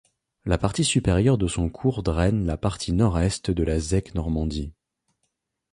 La 0.45 0.57
partie 0.57 0.83
supérieure 0.83 1.37
de 1.37 1.45
son 1.47 1.69
cours 1.69 2.01
draine 2.01 2.47
la 2.47 2.57
partie 2.57 2.91
Nord-Est 2.91 3.51
de 3.51 3.61
la 3.63 3.77
Zec 3.77 4.15
Normandie. 4.15 4.73